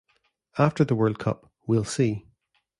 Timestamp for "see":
1.83-2.25